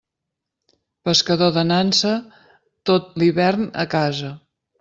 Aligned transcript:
Pescador 1.09 1.51
de 1.59 1.65
nansa, 1.73 2.15
tot 2.91 3.15
l'hivern 3.21 3.73
a 3.85 3.87
casa. 3.97 4.37